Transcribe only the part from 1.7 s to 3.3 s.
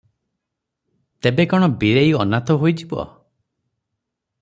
ବୀରେଇ ଅନାଥ ହୋଇଯିବ?